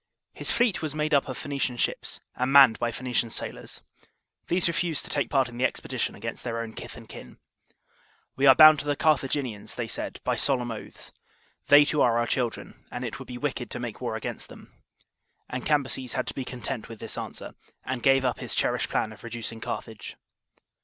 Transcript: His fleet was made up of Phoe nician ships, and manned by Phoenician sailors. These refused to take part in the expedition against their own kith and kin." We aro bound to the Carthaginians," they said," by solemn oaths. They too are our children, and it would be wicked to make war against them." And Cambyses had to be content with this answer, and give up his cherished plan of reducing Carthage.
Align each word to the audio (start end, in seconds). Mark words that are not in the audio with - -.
His 0.33 0.51
fleet 0.51 0.81
was 0.81 0.95
made 0.95 1.13
up 1.13 1.27
of 1.29 1.37
Phoe 1.37 1.49
nician 1.51 1.77
ships, 1.77 2.21
and 2.35 2.51
manned 2.51 2.79
by 2.79 2.89
Phoenician 2.89 3.29
sailors. 3.29 3.83
These 4.47 4.67
refused 4.67 5.05
to 5.05 5.11
take 5.11 5.29
part 5.29 5.47
in 5.47 5.59
the 5.59 5.63
expedition 5.63 6.15
against 6.15 6.43
their 6.43 6.59
own 6.59 6.73
kith 6.73 6.97
and 6.97 7.07
kin." 7.07 7.37
We 8.35 8.45
aro 8.45 8.57
bound 8.57 8.79
to 8.79 8.85
the 8.85 8.95
Carthaginians," 8.95 9.75
they 9.75 9.87
said," 9.87 10.19
by 10.23 10.37
solemn 10.37 10.71
oaths. 10.71 11.11
They 11.67 11.85
too 11.85 12.01
are 12.01 12.17
our 12.17 12.25
children, 12.25 12.83
and 12.89 13.05
it 13.05 13.19
would 13.19 13.27
be 13.27 13.37
wicked 13.37 13.69
to 13.69 13.79
make 13.79 14.01
war 14.01 14.15
against 14.15 14.49
them." 14.49 14.73
And 15.47 15.67
Cambyses 15.67 16.13
had 16.13 16.25
to 16.25 16.33
be 16.33 16.45
content 16.45 16.89
with 16.89 16.97
this 16.99 17.15
answer, 17.15 17.53
and 17.85 18.01
give 18.01 18.25
up 18.25 18.39
his 18.39 18.55
cherished 18.55 18.89
plan 18.89 19.13
of 19.13 19.23
reducing 19.23 19.61
Carthage. 19.61 20.15